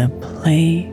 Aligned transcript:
A 0.00 0.08
place 0.08 0.89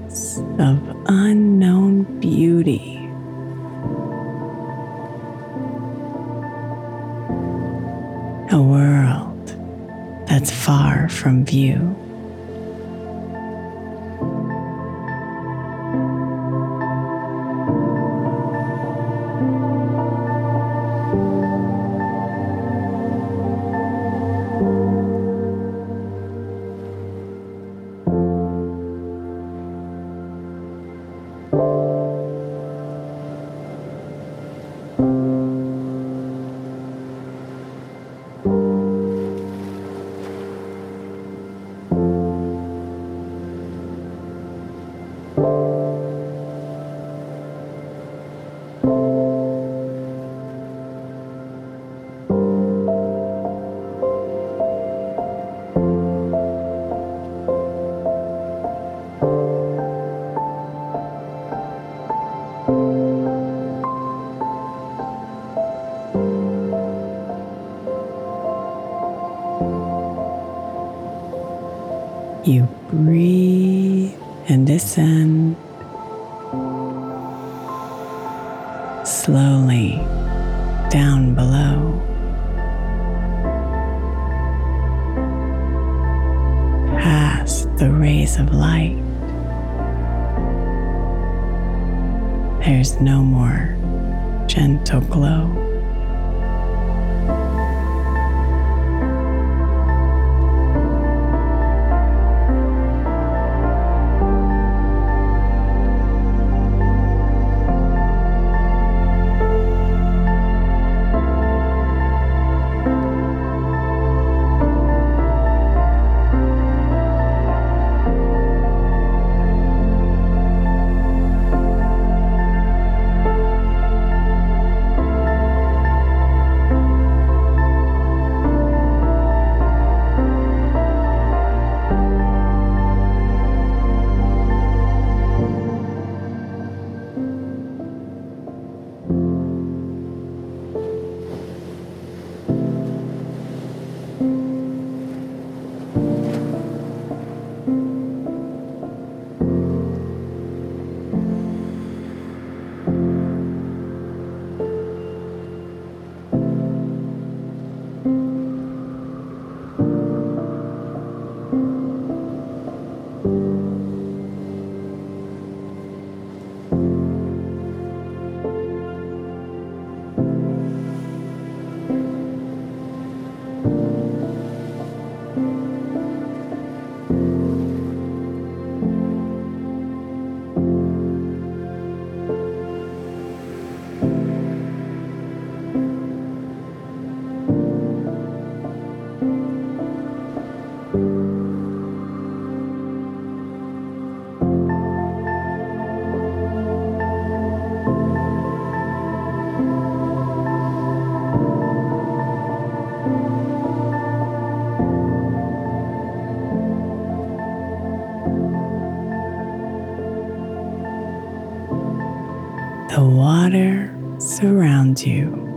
you 215.07 215.47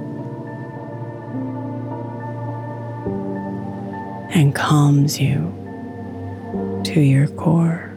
and 4.32 4.54
calms 4.54 5.20
you 5.20 5.52
to 6.84 7.00
your 7.00 7.26
core. 7.28 7.92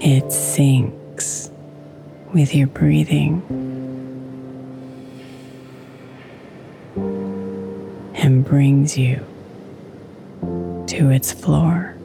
It 0.00 0.32
sinks 0.32 1.50
with 2.32 2.54
your 2.54 2.68
breathing 2.68 3.42
and 8.14 8.44
brings 8.44 8.96
you 8.96 9.24
to 10.86 11.10
its 11.10 11.32
floor. 11.32 11.97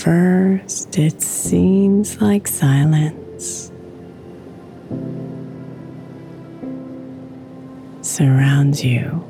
First, 0.00 0.98
it 0.98 1.20
seems 1.20 2.22
like 2.22 2.48
silence 2.48 3.70
surrounds 8.00 8.82
you 8.82 9.22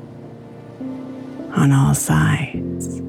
on 1.55 1.73
all 1.73 1.93
sides. 1.93 3.01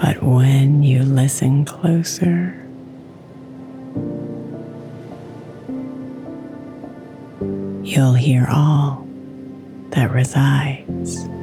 But 0.00 0.22
when 0.22 0.84
you 0.84 1.02
listen 1.02 1.64
closer, 1.64 2.54
you'll 7.82 8.14
hear 8.14 8.46
all 8.48 9.08
that 9.90 10.12
resides. 10.12 11.33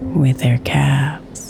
With 0.00 0.38
their 0.38 0.58
calves. 0.58 1.47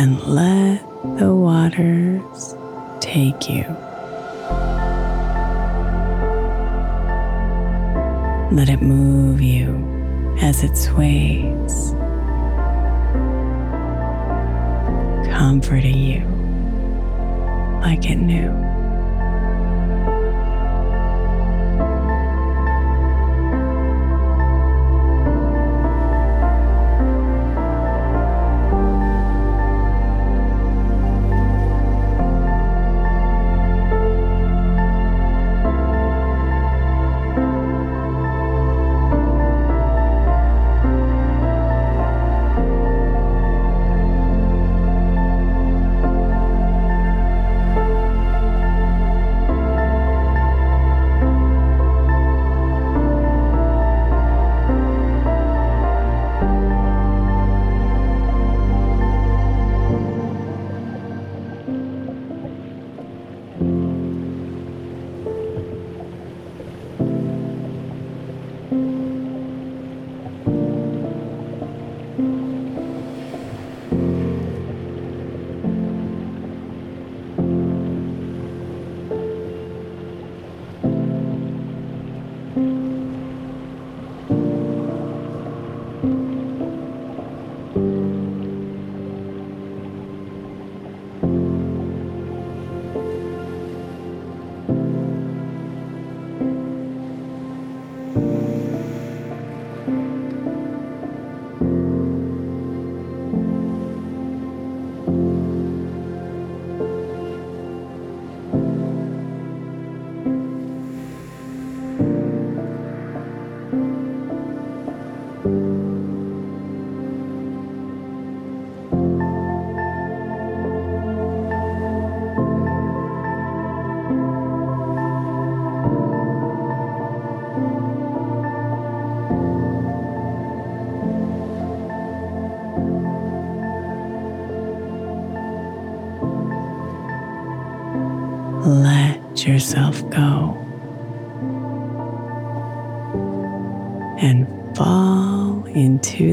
And 0.00 0.20
let 0.28 0.80
the 1.18 1.34
waters 1.34 2.54
take 3.00 3.50
you. 3.50 3.64
Let 8.52 8.68
it 8.68 8.80
move 8.80 9.40
you 9.40 9.74
as 10.40 10.62
it 10.62 10.76
sways, 10.76 11.96
comforting 15.34 15.98
you 15.98 16.24
like 17.80 18.08
it 18.08 18.18
knew. 18.18 18.67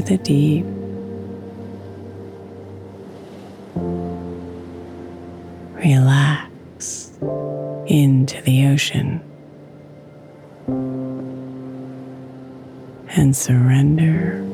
The 0.06 0.18
deep. 0.18 0.64
Relax 5.74 7.10
into 7.86 8.40
the 8.42 8.66
ocean 8.68 9.20
and 13.08 13.36
surrender 13.36 14.44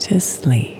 to 0.00 0.20
sleep. 0.20 0.77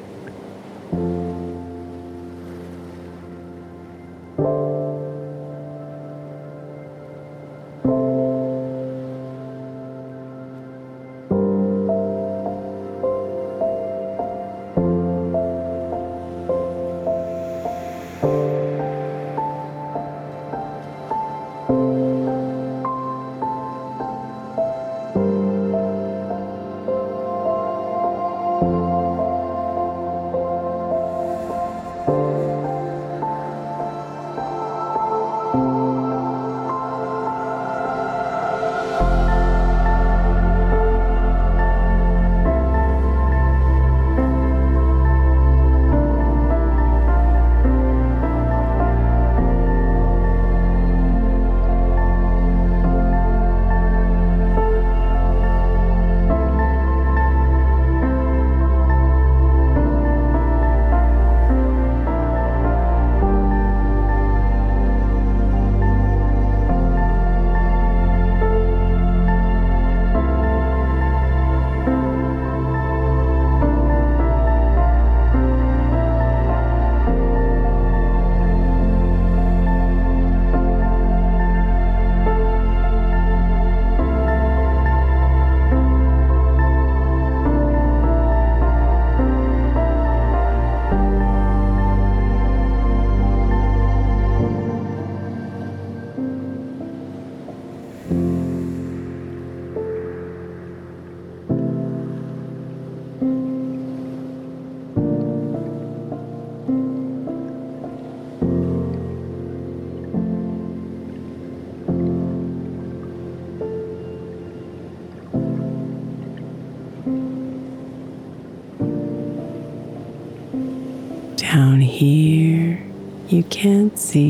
See 123.99 124.28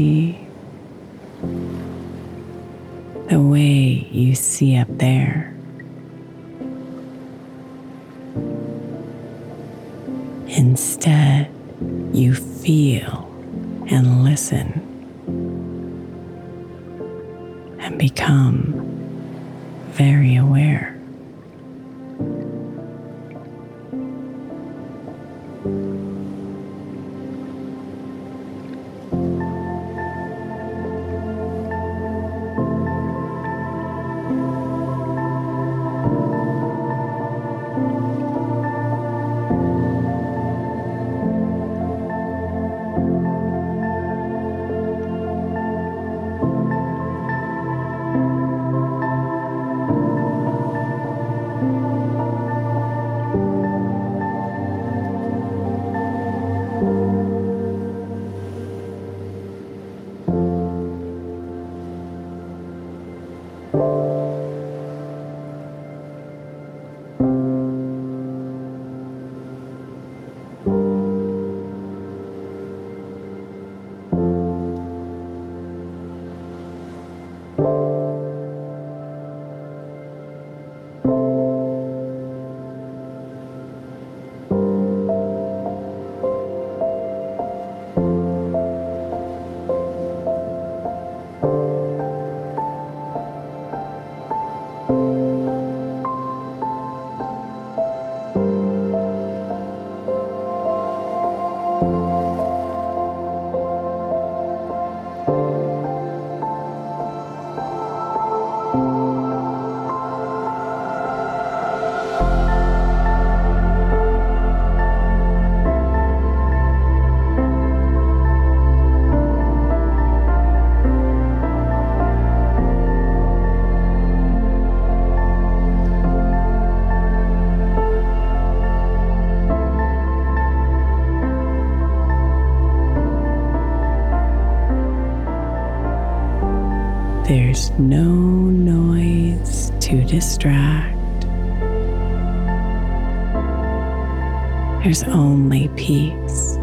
There's 144.98 145.14
only 145.14 145.68
peace 145.76 146.56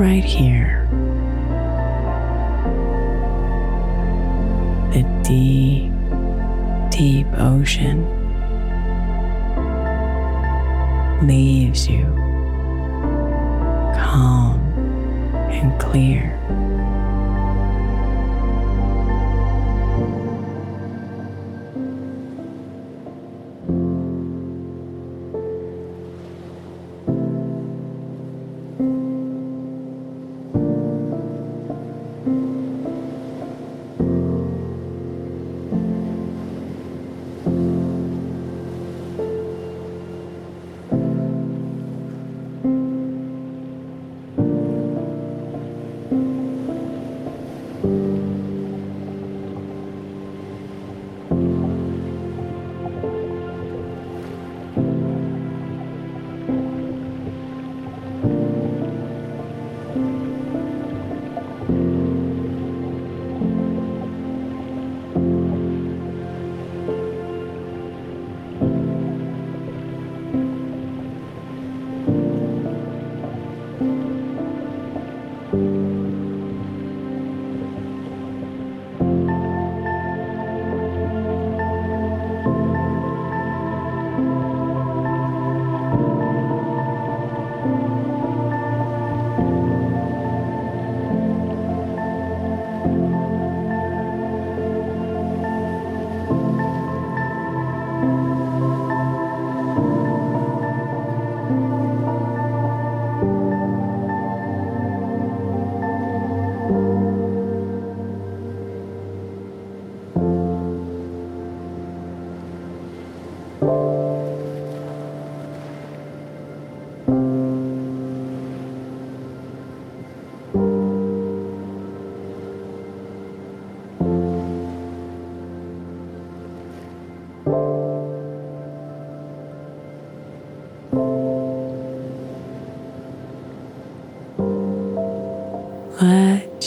right 0.00 0.24
here. 0.24 0.88
The 4.94 5.02
deep, 5.22 5.92
deep 6.90 7.26
ocean 7.36 8.06
leaves 11.26 11.86
you 11.86 12.06
calm 13.94 14.58
and 15.50 15.78
clear. 15.78 16.40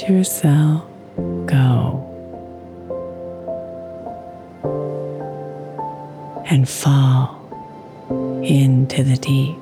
Yourself 0.07 0.85
go 1.45 2.05
and 6.49 6.67
fall 6.67 7.35
into 8.41 9.03
the 9.03 9.17
deep. 9.17 9.57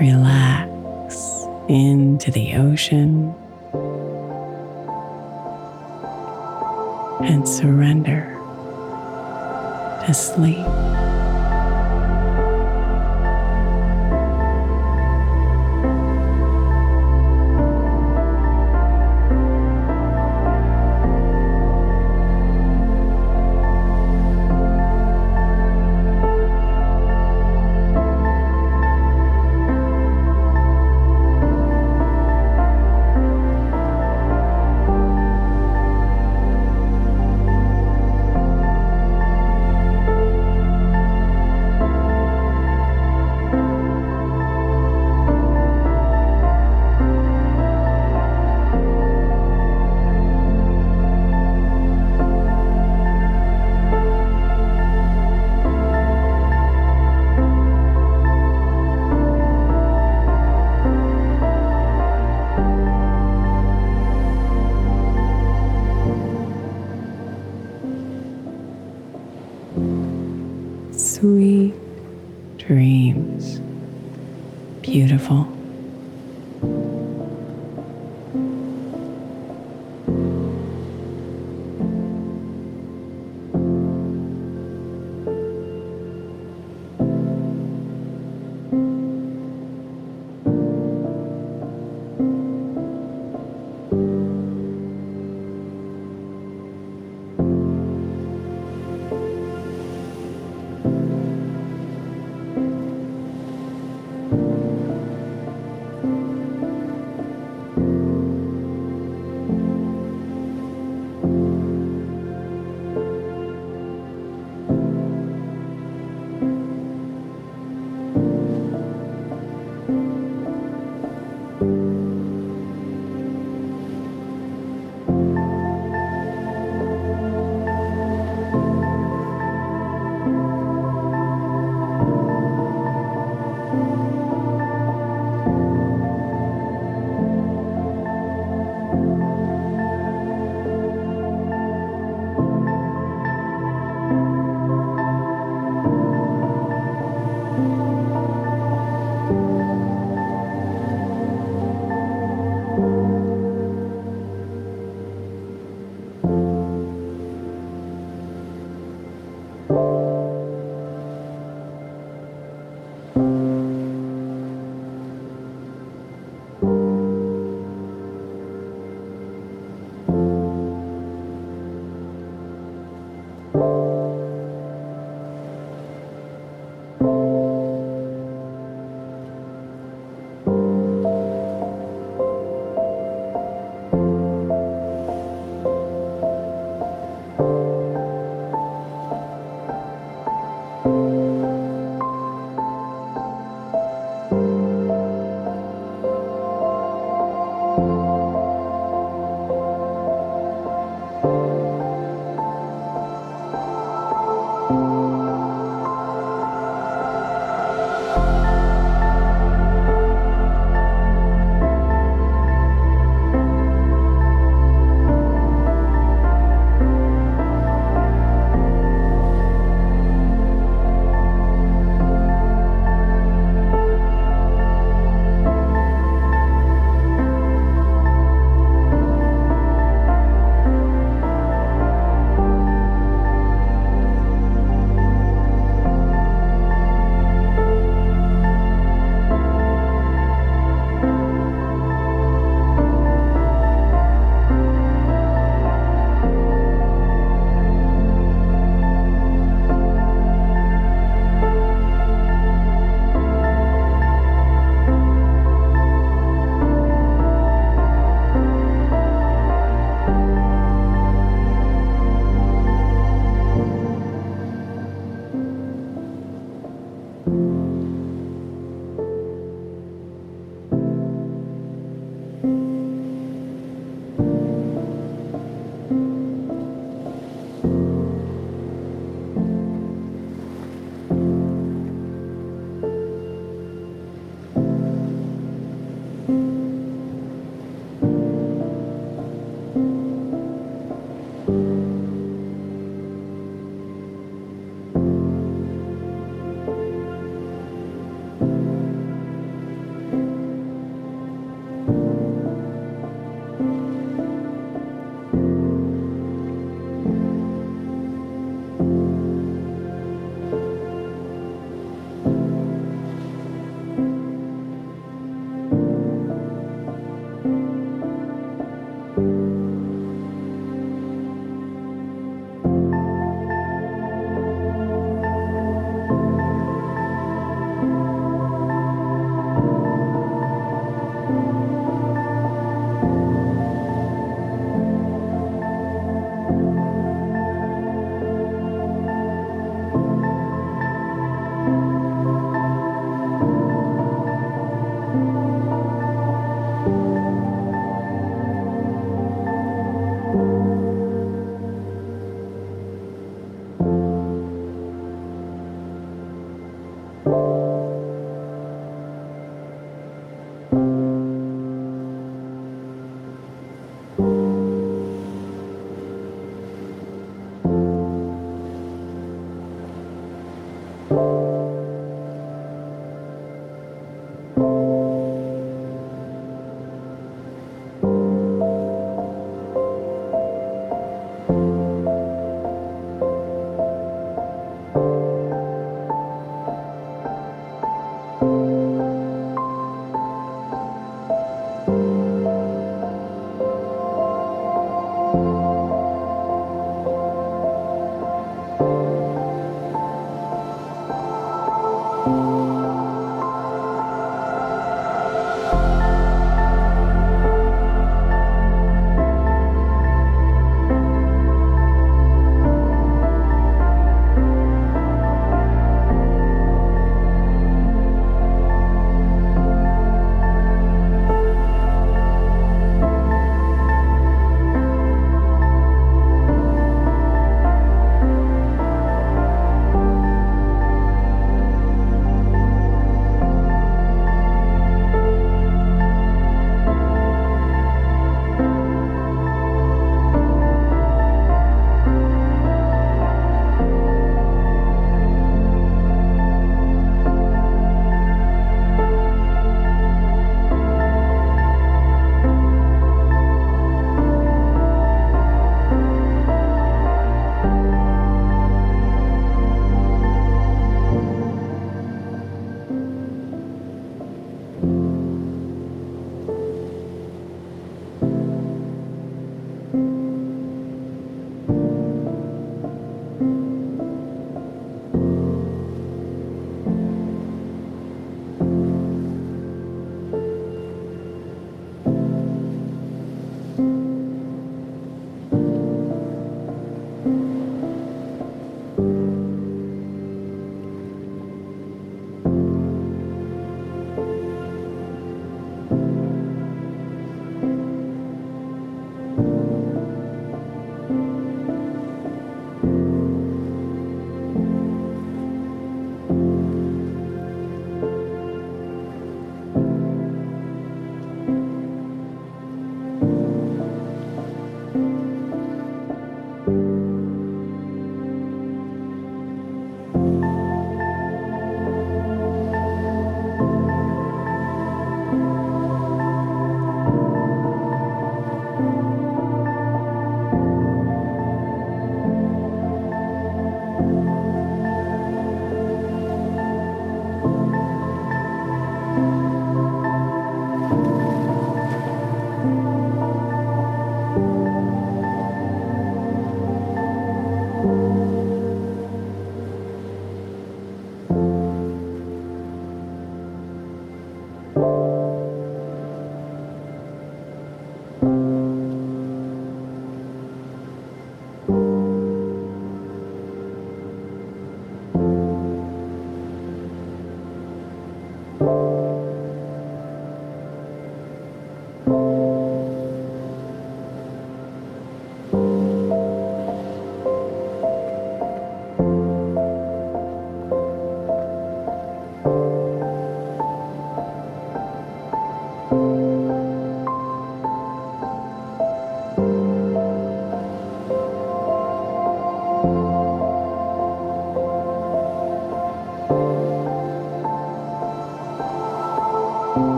Relax 0.00 1.16
into 1.68 2.30
the 2.30 2.54
ocean 2.54 3.34
and 7.24 7.48
surrender 7.48 8.38
to 10.06 10.14
sleep. 10.14 10.66
Beautiful. 75.24 75.53